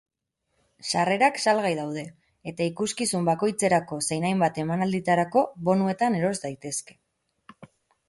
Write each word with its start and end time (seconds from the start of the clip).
Sarrerak 0.91 1.37
salgai 1.45 1.71
daude, 1.79 2.05
eta 2.53 2.67
ikuskizun 2.71 3.29
bakoitzerako 3.29 4.01
zein 4.09 4.29
hainbat 4.33 4.61
emanalditarako 4.67 5.47
bonuetan 5.71 6.23
eros 6.25 6.37
daitezke. 6.49 7.03